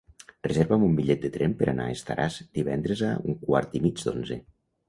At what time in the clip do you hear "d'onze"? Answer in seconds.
4.09-4.41